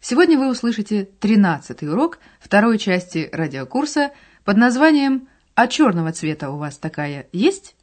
сегодня 0.00 0.38
вы 0.38 0.50
услышите 0.50 1.04
13 1.04 1.82
урок 1.84 2.18
второй 2.40 2.78
части 2.78 3.28
радиокурса 3.32 4.12
под 4.44 4.56
названием 4.56 5.28
«А 5.54 5.66
черного 5.66 6.12
цвета 6.12 6.50
у 6.50 6.58
вас 6.58 6.78
такая 6.78 7.28
есть?» 7.32 7.74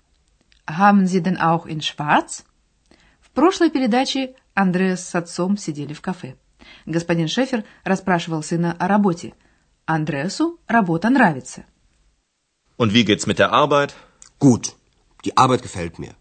«Haben 0.67 1.05
Sie 1.05 1.21
denn 1.21 1.37
auch 1.37 1.67
in 1.67 1.79
schwarz?» 1.79 2.43
В 3.21 3.29
прошлой 3.31 3.69
передаче 3.69 4.35
Андреас 4.53 5.07
с 5.07 5.15
отцом 5.15 5.57
сидели 5.57 5.93
в 5.93 6.01
кафе. 6.01 6.35
Господин 6.85 7.27
Шефер 7.27 7.63
расспрашивал 7.83 8.41
сына 8.43 8.75
о 8.79 8.87
работе. 8.87 9.33
Андреасу 9.85 10.59
работа 10.67 11.09
нравится. 11.09 11.65
Und 12.77 12.93
wie 12.93 13.05
geht's 13.05 13.27
mit 13.27 13.37
der 13.39 13.51
Arbeit? 13.51 13.93
Gut, 14.39 14.75
die 15.23 15.37
Arbeit 15.37 15.61
gefällt 15.61 15.99
mir. 15.99 16.15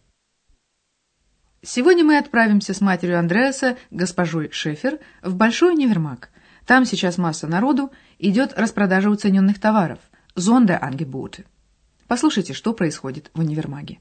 Сегодня 1.67 2.05
мы 2.05 2.19
отправимся 2.19 2.75
с 2.75 2.83
матерью 2.83 3.19
Андреаса, 3.19 3.79
госпожой 3.91 4.51
Шефер, 4.53 4.99
в 5.23 5.35
Большой 5.35 5.73
универмаг. 5.73 6.29
Там 6.67 6.85
сейчас 6.85 7.17
масса 7.17 7.47
народу, 7.47 7.91
идет 8.19 8.53
распродажа 8.55 9.09
уцененных 9.09 9.59
товаров, 9.59 9.99
Зонде-ангеботы. 10.35 11.47
Послушайте, 12.07 12.53
что 12.53 12.75
происходит 12.75 13.31
в 13.33 13.41
универмаге. 13.41 13.99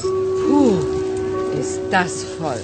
Puh, 0.00 0.80
ist 1.60 1.80
das 1.90 2.24
voll. 2.38 2.58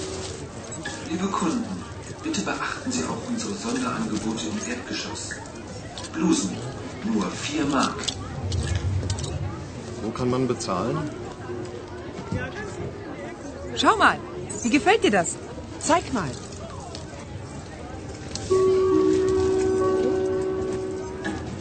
Liebe 1.10 1.28
Kunden, 1.28 1.84
bitte 2.24 2.40
beachten 2.40 2.90
Sie 2.90 3.04
auch 3.04 3.28
unsere 3.28 3.52
Sonderangebote 3.52 4.46
im 4.46 4.72
Erdgeschoss. 4.72 5.34
Blusen, 6.14 6.56
nur 7.12 7.30
4 7.30 7.64
Mark. 7.66 7.94
Wo 10.02 10.10
kann 10.10 10.30
man 10.30 10.46
bezahlen? 10.46 10.98
Schau 13.76 13.96
mal, 13.96 14.18
wie 14.62 14.70
gefällt 14.70 15.04
dir 15.04 15.10
das? 15.10 15.36
Zeig 15.80 16.12
mal. 16.12 16.30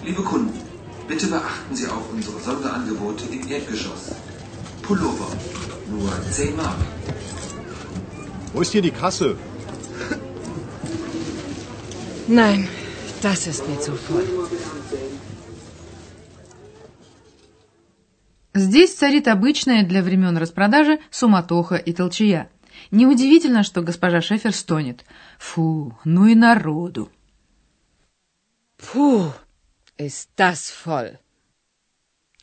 Liebe 0.04 0.22
Kunden, 0.22 0.60
bitte 1.08 1.28
beachten 1.28 1.76
Sie 1.76 1.88
auch 1.88 2.08
unsere 2.14 2.40
Sonderangebote 2.40 3.26
im 3.32 3.50
Erdgeschoss. 3.50 4.12
Pullover, 4.82 5.32
nur 5.90 6.12
10 6.32 6.56
Mark. 6.56 6.78
Wo 8.54 8.62
ist 8.62 8.72
hier 8.72 8.82
die 8.82 8.92
Kasse? 8.92 9.36
Nein, 12.28 12.68
das 13.22 13.48
ist 13.48 13.68
mir 13.68 13.80
zu 13.80 13.94
voll. 13.94 14.24
Здесь 18.56 18.96
царит 18.96 19.28
обычная 19.28 19.86
для 19.86 20.02
времен 20.02 20.38
распродажи 20.38 21.02
суматоха 21.12 21.76
и 21.76 21.92
толчая. 21.92 22.50
Неудивительно, 22.90 23.64
что 23.64 23.82
госпожа 23.82 24.22
Шефер 24.22 24.56
стонет. 24.56 25.04
Фу, 25.40 25.98
ну 26.06 26.26
и 26.26 26.36
народу. 26.36 27.12
Ist 29.98 30.30
das 30.38 30.72
voll. 30.86 31.18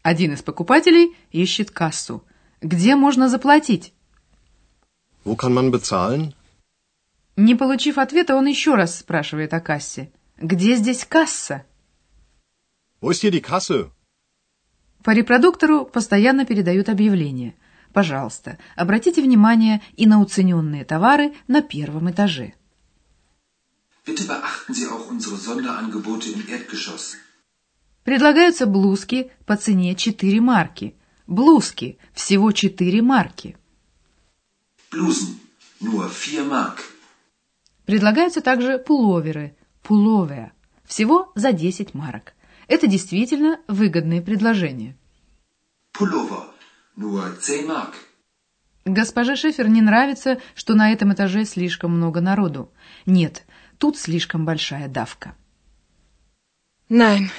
Один 0.03 0.34
из 0.34 0.42
покупателей 0.42 1.16
ищет 1.31 1.70
кассу. 1.70 2.22
Где 2.60 2.94
можно 2.94 3.31
заплатить? 3.31 3.94
Wo 5.25 5.34
kann 5.34 5.54
man 5.54 5.70
bezahlen? 5.70 6.34
Не 7.36 7.54
получив 7.54 7.97
ответа, 7.97 8.36
он 8.36 8.47
еще 8.47 8.75
раз 8.75 8.98
спрашивает 8.98 9.54
о 9.54 9.60
кассе. 9.60 10.12
Где 10.36 10.76
здесь 10.76 11.06
касса? 11.06 11.65
Wo 13.00 13.10
ist 13.10 13.22
hier 13.22 13.31
die 13.31 13.41
Kasse? 13.41 13.91
По 15.04 15.10
репродуктору 15.10 15.84
постоянно 15.84 16.44
передают 16.44 16.88
объявления. 16.88 17.54
Пожалуйста, 17.92 18.58
обратите 18.76 19.20
внимание 19.20 19.82
и 19.96 20.06
на 20.06 20.20
уцененные 20.20 20.84
товары 20.84 21.34
на 21.48 21.60
первом 21.62 22.10
этаже. 22.10 22.54
Bitte 24.04 24.24
beachten 24.26 24.74
Sie 24.74 24.88
auch 24.88 25.08
unsere 25.10 25.36
Sonderangebote 25.36 26.28
im 26.30 26.42
Erdgeschoss. 26.48 27.16
Предлагаются 28.04 28.66
блузки 28.66 29.30
по 29.46 29.56
цене 29.56 29.94
4 29.94 30.41
марки. 30.41 30.96
Блузки 31.28 31.98
всего 32.12 32.50
4 32.50 33.00
марки. 33.02 33.56
Blusen, 34.91 35.38
nur 35.80 36.10
4 36.10 36.42
Mark. 36.44 36.78
Предлагаются 37.86 38.41
также 38.41 38.78
пуловеры, 38.78 39.56
пуловер, 39.82 40.52
всего 40.84 41.30
за 41.36 41.52
10 41.52 41.94
марок. 41.94 42.34
Это 42.68 42.86
действительно 42.86 43.60
выгодные 43.68 44.22
предложения. 44.22 44.96
Pullover, 45.98 46.44
nur 46.96 47.36
10 47.38 47.66
Mark. 47.66 47.94
Госпоже 48.84 49.36
Шефер 49.36 49.68
не 49.68 49.80
нравится, 49.80 50.40
что 50.54 50.74
на 50.74 50.92
этом 50.92 51.12
этаже 51.12 51.44
слишком 51.44 51.92
много 51.96 52.20
народу. 52.20 52.72
Нет, 53.06 53.44
тут 53.78 53.96
слишком 53.96 54.44
большая 54.44 54.88
давка. 54.88 55.36
Nein, 56.88 57.30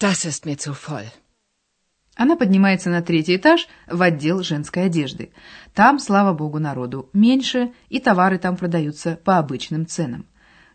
das 0.00 0.24
ist 0.24 0.44
mir 0.44 0.58
zu 0.58 0.74
voll. 0.74 1.06
Она 2.16 2.34
поднимается 2.34 2.90
на 2.90 3.00
третий 3.00 3.36
этаж 3.36 3.68
в 3.86 4.02
отдел 4.02 4.42
женской 4.42 4.86
одежды. 4.86 5.30
Там, 5.72 6.00
слава 6.00 6.32
богу, 6.32 6.58
народу 6.58 7.08
меньше, 7.12 7.72
и 7.88 8.00
товары 8.00 8.38
там 8.38 8.56
продаются 8.56 9.20
по 9.24 9.38
обычным 9.38 9.86
ценам. 9.86 10.26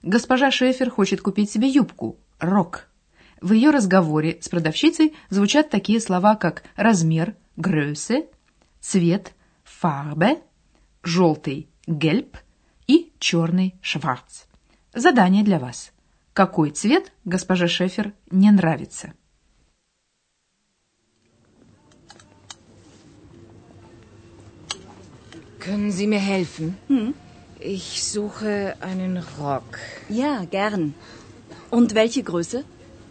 Госпожа 0.01 0.51
Шефер 0.51 0.89
хочет 0.89 1.19
купить 1.21 1.51
себе 1.51 1.67
юбку 1.67 2.17
«рок». 2.39 2.87
В 3.43 3.51
ее 3.51 3.71
разговоре 3.71 4.37
с 4.39 4.47
продавщицей 4.47 5.13
звучат 5.29 5.69
такие 5.69 5.99
слова, 5.99 6.37
как 6.37 6.63
размер 6.77 7.35
«größe», 7.57 8.29
цвет 8.79 9.33
«farbe», 9.65 10.41
желтый 11.03 11.67
«gelb» 11.85 12.37
и 12.87 13.11
черный 13.19 13.75
«schwarz». 13.83 14.45
Задание 14.93 15.43
для 15.43 15.59
вас. 15.59 15.91
Какой 16.31 16.71
цвет 16.71 17.11
госпоже 17.25 17.67
Шефер 17.67 18.13
не 18.31 18.49
нравится? 18.49 19.11
Können 25.59 25.91
Sie 25.91 26.07
mir 26.07 26.19
helfen? 26.19 26.77
Ich 27.59 28.03
suche 28.03 28.77
einen 28.79 29.21
Rock. 29.37 29.79
Ja, 30.07 30.45
gern. 30.45 30.93
Und 31.71 31.93
welche 31.93 32.23
Größe? 32.23 32.63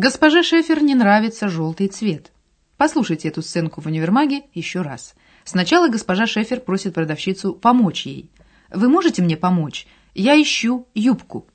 Госпоже 0.00 0.44
Шефер 0.44 0.80
не 0.80 0.94
нравится 0.94 1.48
желтый 1.48 1.88
цвет. 1.88 2.30
Послушайте 2.76 3.26
эту 3.30 3.42
сценку 3.42 3.80
в 3.80 3.86
универмаге 3.86 4.44
еще 4.54 4.82
раз. 4.82 5.16
Сначала 5.44 5.88
госпожа 5.88 6.28
Шефер 6.28 6.60
просит 6.60 6.94
продавщицу 6.94 7.54
помочь 7.54 8.06
ей. 8.06 8.30
«Вы 8.70 8.88
можете 8.88 9.22
мне 9.22 9.36
помочь? 9.36 9.88
Я 10.14 10.40
ищу 10.40 10.86
юбку». 10.94 11.48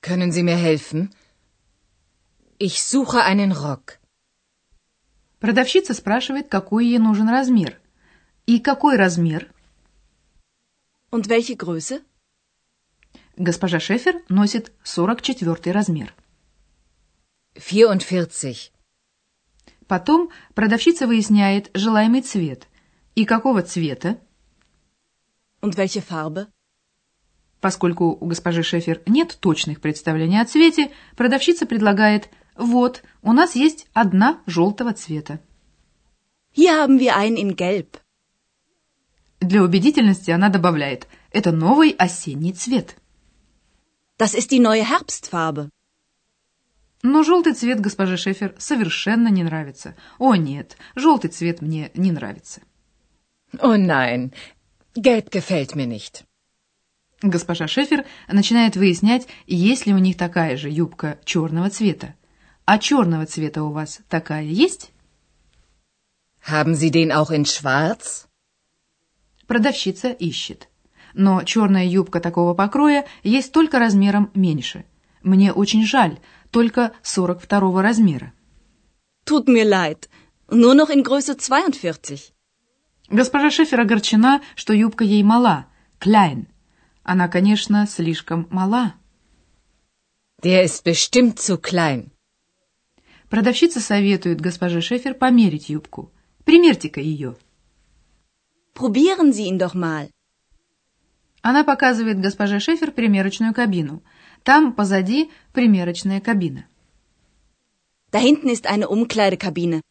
Können 0.00 0.30
Sie 0.30 0.42
mir 0.42 0.56
helfen? 0.56 1.12
Ich 2.58 2.80
suche 2.80 3.22
einen 3.22 3.52
Rock. 3.52 3.98
Продавщица 5.40 5.92
спрашивает, 5.92 6.48
какой 6.48 6.86
ей 6.86 6.98
нужен 6.98 7.28
размер. 7.28 7.78
И 8.46 8.60
какой 8.60 8.96
размер? 8.96 9.52
Und 11.10 11.28
welche 11.28 11.54
Größe? 11.54 12.02
Госпожа 13.36 13.78
Шефер 13.78 14.22
носит 14.30 14.72
44 14.84 15.70
размер. 15.70 16.14
44. 17.56 18.70
Потом 19.86 20.30
продавщица 20.54 21.06
выясняет 21.06 21.70
желаемый 21.74 22.22
цвет. 22.22 22.68
И 23.16 23.24
какого 23.24 23.62
цвета? 23.62 24.20
Und 25.60 25.76
welche 25.76 26.00
Farbe? 26.00 26.46
Поскольку 27.60 28.16
у 28.18 28.26
госпожи 28.26 28.62
Шефер 28.62 29.02
нет 29.06 29.36
точных 29.40 29.80
представлений 29.80 30.40
о 30.40 30.46
цвете, 30.46 30.90
продавщица 31.16 31.66
предлагает 31.66 32.30
«Вот, 32.56 33.02
у 33.22 33.32
нас 33.32 33.54
есть 33.54 33.86
одна 33.92 34.40
желтого 34.46 34.94
цвета». 34.94 35.40
Hier 36.52 36.74
haben 36.74 36.98
wir 36.98 37.16
einen 37.16 37.36
in 37.36 37.54
Gelb. 37.54 38.00
Для 39.40 39.62
убедительности 39.62 40.30
она 40.30 40.48
добавляет 40.48 41.06
«Это 41.32 41.52
новый 41.52 41.90
осенний 41.90 42.52
цвет». 42.52 42.96
Das 44.18 44.34
ist 44.34 44.50
die 44.50 44.60
neue 44.60 44.84
Herbstfarbe. 44.84 45.70
Но 47.02 47.22
желтый 47.22 47.54
цвет 47.54 47.80
госпоже 47.80 48.16
Шефер 48.16 48.54
совершенно 48.58 49.28
не 49.28 49.42
нравится. 49.42 49.96
О 50.18 50.34
нет, 50.34 50.76
желтый 50.94 51.30
цвет 51.30 51.62
мне 51.62 51.90
не 51.94 52.12
нравится. 52.12 52.60
Oh 53.54 53.76
nein, 53.76 54.32
gelb 54.94 55.30
gefällt 55.30 55.74
mir 55.74 55.86
nicht. 55.86 56.24
Госпожа 57.22 57.66
Шефер 57.66 58.06
начинает 58.28 58.76
выяснять, 58.76 59.26
есть 59.46 59.86
ли 59.86 59.94
у 59.94 59.98
них 59.98 60.16
такая 60.16 60.56
же 60.56 60.70
юбка 60.70 61.18
черного 61.24 61.70
цвета. 61.70 62.14
А 62.64 62.78
черного 62.78 63.26
цвета 63.26 63.62
у 63.62 63.72
вас 63.72 64.00
такая 64.08 64.44
есть? 64.44 64.92
Haben 66.48 66.74
Sie 66.74 66.90
den 66.90 67.10
auch 67.10 67.30
in 67.30 67.44
schwarz? 67.44 68.26
Продавщица 69.46 70.10
ищет. 70.10 70.68
Но 71.12 71.42
черная 71.42 71.84
юбка 71.84 72.20
такого 72.20 72.54
покроя 72.54 73.04
есть 73.22 73.52
только 73.52 73.78
размером 73.78 74.30
меньше. 74.34 74.84
Мне 75.22 75.52
очень 75.52 75.84
жаль, 75.84 76.18
только 76.50 76.92
42 77.02 77.82
размера. 77.82 78.32
Tut 79.24 79.46
mir 79.48 79.64
leid. 79.64 80.08
Nur 80.50 80.74
noch 80.74 80.90
in 80.90 81.02
Größe 81.02 81.36
42. 81.36 82.32
Госпожа 83.08 83.50
Шефер 83.50 83.80
огорчена, 83.80 84.40
что 84.54 84.72
юбка 84.72 85.04
ей 85.04 85.22
мала, 85.22 85.66
klein. 86.00 86.46
Она, 87.02 87.28
конечно, 87.28 87.86
слишком 87.86 88.46
мала. 88.50 88.94
Der 90.42 90.64
ist 90.64 90.84
bestimmt 90.84 91.38
zu 91.38 91.58
klein. 91.58 92.10
Продавщица 93.28 93.80
советует 93.80 94.40
госпоже 94.40 94.80
Шефер 94.80 95.14
померить 95.14 95.68
юбку. 95.68 96.12
Примерьте-ка 96.44 97.00
ее. 97.00 97.36
Probieren 98.74 99.32
Sie 99.32 99.46
ihn 99.46 99.58
doch 99.58 99.74
mal. 99.74 100.10
Она 101.42 101.64
показывает 101.64 102.20
госпоже 102.20 102.60
Шефер 102.60 102.92
примерочную 102.92 103.54
кабину. 103.54 104.02
Там 104.42 104.72
позади 104.72 105.30
примерочная 105.52 106.20
кабина. 106.20 106.66
Da 108.10 108.18
hinten 108.18 108.48
ist 108.48 108.66
eine 108.66 108.88
Umkleidekabine. 108.88 109.82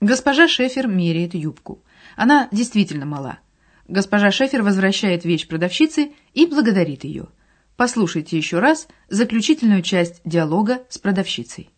Госпожа 0.00 0.48
Шефер 0.48 0.86
меряет 0.88 1.34
юбку. 1.34 1.82
Она 2.16 2.48
действительно 2.50 3.06
мала. 3.06 3.38
Госпожа 3.86 4.30
Шефер 4.30 4.62
возвращает 4.62 5.24
вещь 5.24 5.46
продавщице 5.46 6.12
и 6.32 6.46
благодарит 6.46 7.04
ее. 7.04 7.28
Послушайте 7.76 8.36
еще 8.36 8.58
раз 8.58 8.88
заключительную 9.08 9.82
часть 9.82 10.20
диалога 10.24 10.84
с 10.88 10.98
продавщицей. 10.98 11.70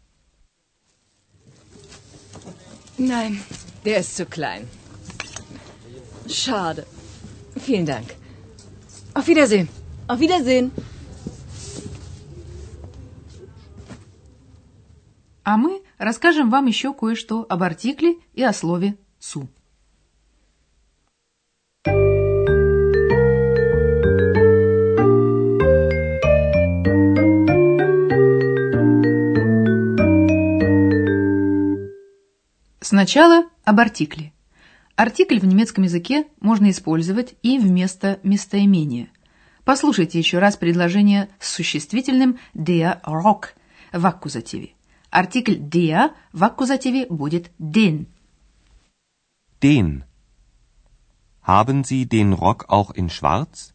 Nein, 2.98 3.40
der 3.84 4.00
ist 4.00 4.14
zu 4.16 4.26
klein. 4.26 4.68
Schade. 6.28 6.86
Vielen 7.56 7.86
Dank. 7.86 8.14
Auf 9.14 9.26
Wiedersehen. 9.26 9.68
Auf 10.06 10.20
Wiedersehen. 10.20 10.70
А 15.44 15.56
мы 15.56 15.82
расскажем 15.98 16.50
вам 16.50 16.66
еще 16.66 16.94
кое-что 16.94 17.46
об 17.48 17.62
артикле 17.62 18.16
и 18.32 18.42
о 18.42 18.52
слове 18.52 18.96
«су». 19.18 19.48
Сначала 32.80 33.46
об 33.64 33.80
артикле. 33.80 34.32
Артикль 34.96 35.38
в 35.38 35.46
немецком 35.46 35.84
языке 35.84 36.26
можно 36.40 36.70
использовать 36.70 37.34
и 37.42 37.58
вместо 37.58 38.20
местоимения. 38.22 39.08
Послушайте 39.64 40.18
еще 40.18 40.38
раз 40.38 40.56
предложение 40.56 41.30
с 41.40 41.52
существительным 41.52 42.38
der 42.54 43.00
Rock 43.04 43.54
в 43.92 44.04
аккузативе. 44.04 44.74
Артикль 45.12 45.58
der 45.58 46.12
в 46.32 46.42
аккузативе 46.42 47.06
будет 47.06 47.50
den. 47.58 48.06
Den. 49.62 50.04
Haben 51.46 51.84
Sie 51.84 52.06
den 52.06 52.32
Rock 52.32 52.64
auch 52.70 52.90
in 52.94 53.10
schwarz? 53.10 53.74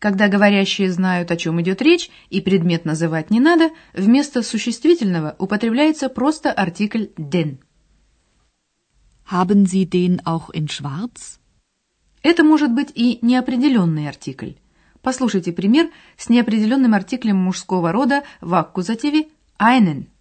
Когда 0.00 0.26
говорящие 0.26 0.90
знают, 0.90 1.30
о 1.30 1.36
чем 1.36 1.62
идет 1.62 1.80
речь, 1.80 2.10
и 2.30 2.40
предмет 2.40 2.84
называть 2.84 3.30
не 3.30 3.38
надо, 3.38 3.70
вместо 3.92 4.42
существительного 4.42 5.36
употребляется 5.38 6.08
просто 6.08 6.52
артикль 6.52 7.06
den. 7.16 7.58
Haben 9.30 9.64
Sie 9.64 9.84
den 9.88 10.20
auch 10.24 10.50
in 10.52 10.66
schwarz? 10.66 11.38
Это 12.24 12.42
может 12.42 12.72
быть 12.72 12.90
и 12.96 13.20
неопределенный 13.22 14.08
артикль. 14.08 14.54
Послушайте 15.00 15.52
пример 15.52 15.90
с 16.16 16.28
неопределенным 16.28 16.94
артиклем 16.94 17.36
мужского 17.36 17.92
рода 17.92 18.24
в 18.40 18.52
аккузативе 18.54 19.28
einen. 19.60 20.11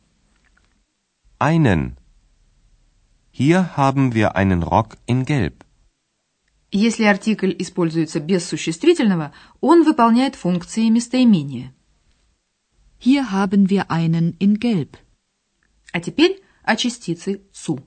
Einen. 1.50 1.98
Hier 3.32 3.76
haben 3.76 4.14
wir 4.14 4.36
einen 4.36 4.62
Rock 4.62 5.00
in 5.08 5.26
Gelb. 5.26 5.66
Если 6.72 7.06
артикль 7.06 7.56
используется 7.58 8.20
без 8.20 8.48
существительного, 8.48 9.34
он 9.60 9.82
выполняет 9.84 10.36
функции 10.36 10.88
местоимения. 10.90 11.74
Hier 13.00 13.32
haben 13.32 13.72
wir 13.72 13.90
einen 13.90 14.38
in 14.38 14.60
Gelb. 14.60 15.00
А 15.92 16.00
теперь 16.00 16.44
о 16.62 16.76
частице 16.76 17.42
«цу». 17.52 17.80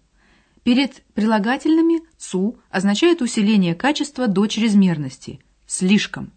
Перед 0.65 1.05
прилагательными 1.15 2.03
«цу» 2.17 2.59
означает 2.71 3.23
усиление 3.23 3.77
качества 3.77 4.27
до 4.27 4.49
чрезмерности, 4.49 5.39
слишком. 5.65 6.33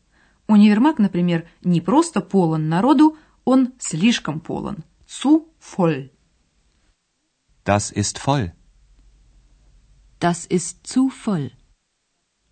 Универмаг, 0.45 0.99
например, 0.99 1.49
не 1.63 1.81
просто 1.81 2.21
полон 2.21 2.69
народу, 2.69 3.17
он 3.43 3.73
слишком 3.79 4.39
полон. 4.39 4.83
Zu 5.07 5.47
voll. 5.59 6.11
Das 7.66 7.90
ist 7.90 8.18
voll. 8.18 8.52
Das 10.18 10.46
ist 10.46 10.86
zu 10.86 11.10
voll. 11.10 11.52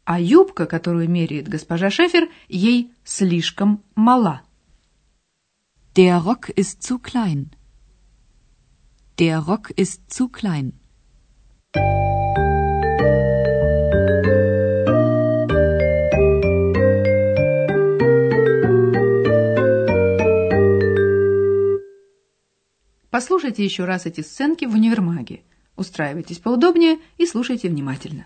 А 0.04 0.18
юбка, 0.18 0.66
которую 0.66 1.08
меряет 1.08 1.48
госпожа 1.48 1.90
Шефер, 1.90 2.28
ей 2.48 2.92
слишком 3.04 3.82
мала. 3.94 4.42
Der 5.96 6.18
Rock 6.18 6.48
ist 6.50 6.82
zu 6.82 6.98
klein. 6.98 7.50
Der 9.18 9.38
Rock 9.40 9.70
ist 9.70 10.12
zu 10.12 10.28
klein. 10.28 10.80
Послушайте 23.15 23.63
еще 23.63 23.85
раз 23.85 24.05
эти 24.05 24.19
сценки 24.19 24.65
в 24.65 24.73
универмаге. 24.73 25.43
Устраивайтесь 25.77 26.39
поудобнее 26.39 26.99
и 27.17 27.25
слушайте 27.25 27.69
внимательно. 27.69 28.25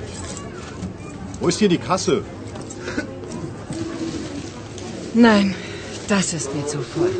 Wo 1.41 1.47
ist 1.47 1.57
hier 1.57 1.69
die 1.69 1.79
Kasse? 1.79 2.23
Nein, 5.15 5.55
das 6.07 6.33
ist 6.33 6.53
mir 6.55 6.65
zu 6.67 6.79
voll. 6.93 7.11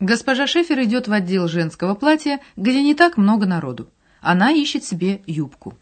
Госпожа 0.00 0.46
Шефер 0.46 0.82
идет 0.82 1.08
в 1.08 1.12
отдел 1.12 1.48
женского 1.48 1.94
платья, 1.94 2.40
где 2.56 2.82
не 2.82 2.94
так 2.94 3.16
много 3.16 3.46
народу. 3.46 3.88
Она 4.20 4.52
ищет 4.52 4.84
себе 4.84 5.22
юбку. 5.26 5.78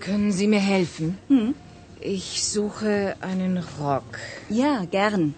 Können 0.00 0.30
Sie 0.30 0.46
mir 0.46 0.60
helfen? 0.60 1.18
Hm? 1.28 1.54
Ich 2.00 2.44
suche 2.44 3.16
einen 3.20 3.58
Rock. 3.80 4.18
Ja, 4.48 4.84
gern. 4.84 5.34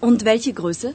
Und 0.00 0.24
welche 0.26 0.52
Größe? 0.52 0.94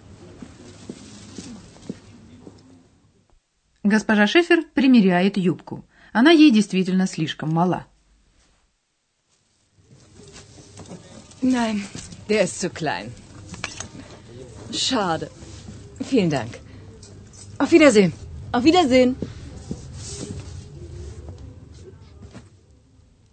Госпожа 3.83 4.27
Шефер 4.27 4.63
примеряет 4.73 5.37
юбку. 5.37 5.83
Она 6.13 6.31
ей 6.31 6.51
действительно 6.51 7.07
слишком 7.07 7.49
мала. 7.49 7.87
Nein, 11.41 11.83
der 12.29 12.43
ist 12.43 12.59
zu 12.59 12.69
klein. 12.69 13.11
Schade. 14.71 15.31
Vielen 15.99 16.29
Dank. 16.29 16.59
Auf 17.57 17.71
Wiedersehen. 17.71 18.13
Auf 18.51 18.63
Wiedersehen. 18.63 19.15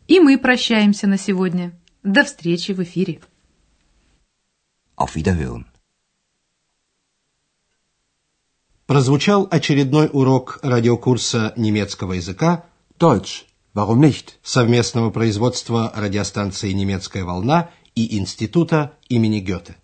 И 0.07 0.21
мы 0.21 0.39
прощаемся 0.39 1.07
на 1.07 1.19
сегодня. 1.19 1.79
До 2.03 2.25
встречи 2.25 2.73
в 2.73 2.83
эфире. 2.83 3.21
Auf 4.97 5.15
Wiederhören. 5.15 5.67
Прозвучал 8.89 9.47
очередной 9.51 10.09
урок 10.11 10.61
радиокурса 10.63 11.53
немецкого 11.59 12.15
языка 12.15 12.65
Deutsch. 12.99 13.45
Warum 13.75 14.01
nicht? 14.01 14.39
совместного 14.43 15.11
производства 15.11 15.93
радиостанции 15.95 16.73
«Немецкая 16.73 17.25
волна» 17.25 17.69
и 17.95 18.17
Института 18.19 18.93
имени 19.11 19.41
Гёте. 19.41 19.77